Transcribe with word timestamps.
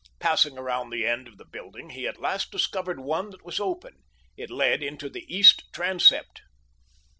Passing 0.19 0.57
around 0.57 0.89
the 0.89 1.05
end 1.05 1.27
of 1.27 1.37
the 1.37 1.45
building, 1.45 1.91
he 1.91 2.07
at 2.07 2.19
last 2.19 2.49
discovered 2.49 2.99
one 2.99 3.29
that 3.29 3.45
was 3.45 3.59
open—it 3.59 4.49
led 4.49 4.81
into 4.81 5.11
the 5.11 5.25
east 5.31 5.65
transept. 5.73 6.41